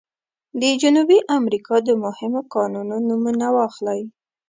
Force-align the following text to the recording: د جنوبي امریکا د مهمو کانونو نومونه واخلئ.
د 0.61 0.63
جنوبي 0.81 1.19
امریکا 1.37 1.75
د 1.87 1.89
مهمو 2.03 2.41
کانونو 2.53 2.95
نومونه 3.07 3.47
واخلئ. 3.57 4.01